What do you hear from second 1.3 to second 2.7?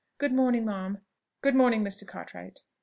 Good morning, Mr. Cartwright."